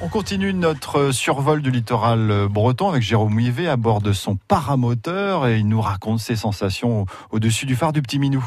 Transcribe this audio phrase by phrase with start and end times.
[0.00, 5.48] On continue notre survol du littoral breton avec Jérôme Ouivet à bord de son paramoteur
[5.48, 8.44] et il nous raconte ses sensations au-dessus du phare du Petit Minou.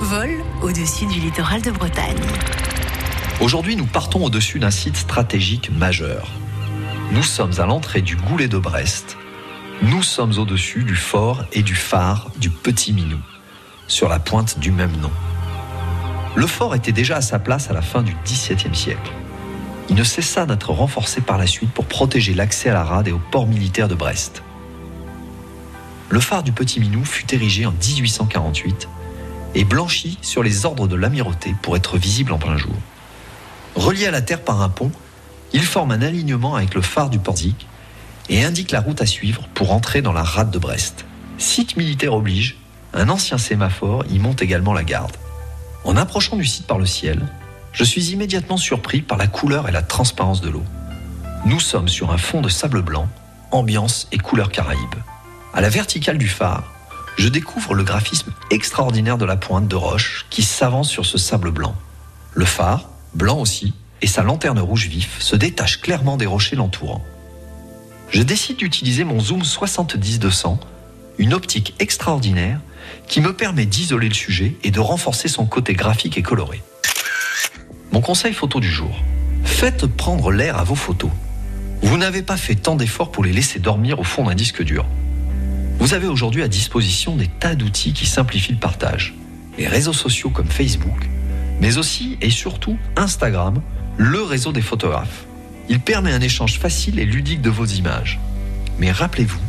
[0.00, 0.30] Vol
[0.62, 2.22] au-dessus du littoral de Bretagne.
[3.40, 6.28] Aujourd'hui, nous partons au-dessus d'un site stratégique majeur.
[7.10, 9.16] Nous sommes à l'entrée du Goulet de Brest.
[9.82, 13.18] Nous sommes au-dessus du fort et du phare du Petit Minou,
[13.88, 15.10] sur la pointe du même nom.
[16.36, 19.10] Le fort était déjà à sa place à la fin du XVIIe siècle.
[19.88, 23.12] Il ne cessa d'être renforcé par la suite pour protéger l'accès à la rade et
[23.12, 24.42] au port militaire de Brest.
[26.10, 28.86] Le phare du Petit Minou fut érigé en 1848
[29.54, 32.74] et blanchi sur les ordres de l'amirauté pour être visible en plein jour.
[33.74, 34.92] Relié à la terre par un pont,
[35.54, 37.66] il forme un alignement avec le phare du Porzic
[38.28, 41.06] et indique la route à suivre pour entrer dans la rade de Brest.
[41.38, 42.58] Site militaire oblige,
[42.92, 45.16] un ancien sémaphore y monte également la garde.
[45.86, 47.22] En approchant du site par le ciel,
[47.70, 50.64] je suis immédiatement surpris par la couleur et la transparence de l'eau.
[51.44, 53.08] Nous sommes sur un fond de sable blanc,
[53.52, 54.96] ambiance et couleur caraïbe.
[55.54, 56.64] À la verticale du phare,
[57.16, 61.52] je découvre le graphisme extraordinaire de la pointe de roche qui s'avance sur ce sable
[61.52, 61.76] blanc.
[62.34, 67.04] Le phare, blanc aussi, et sa lanterne rouge vif se détachent clairement des rochers l'entourant.
[68.10, 70.58] Je décide d'utiliser mon zoom 70-200,
[71.18, 72.60] une optique extraordinaire
[73.06, 76.62] qui me permet d'isoler le sujet et de renforcer son côté graphique et coloré.
[77.92, 79.02] Mon conseil photo du jour.
[79.44, 81.10] Faites prendre l'air à vos photos.
[81.82, 84.86] Vous n'avez pas fait tant d'efforts pour les laisser dormir au fond d'un disque dur.
[85.78, 89.14] Vous avez aujourd'hui à disposition des tas d'outils qui simplifient le partage.
[89.58, 91.08] Les réseaux sociaux comme Facebook,
[91.60, 93.60] mais aussi et surtout Instagram,
[93.96, 95.26] le réseau des photographes.
[95.68, 98.18] Il permet un échange facile et ludique de vos images.
[98.78, 99.40] Mais rappelez-vous,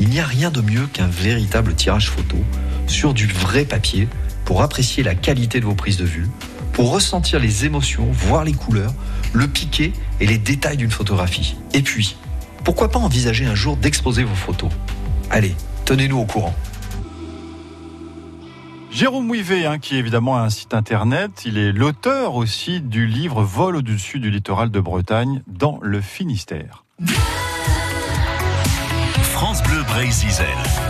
[0.00, 2.38] il n'y a rien de mieux qu'un véritable tirage photo
[2.86, 4.08] sur du vrai papier
[4.46, 6.26] pour apprécier la qualité de vos prises de vue,
[6.72, 8.94] pour ressentir les émotions, voir les couleurs,
[9.34, 11.54] le piqué et les détails d'une photographie.
[11.74, 12.16] Et puis,
[12.64, 14.70] pourquoi pas envisager un jour d'exposer vos photos?
[15.30, 16.54] Allez, tenez-nous au courant.
[18.90, 23.42] Jérôme Ouivet, hein, qui évidemment a un site internet, il est l'auteur aussi du livre
[23.42, 26.84] Vol au-dessus du littoral de Bretagne dans le Finistère.
[30.00, 30.89] Brésil.